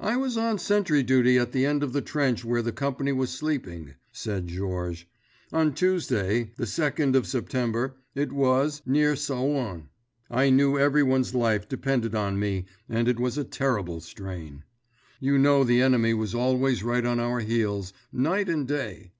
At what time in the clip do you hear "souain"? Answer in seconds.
9.14-9.90